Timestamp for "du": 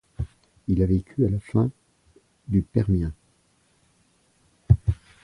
2.47-2.63